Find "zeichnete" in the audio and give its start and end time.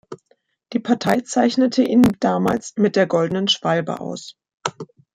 1.19-1.83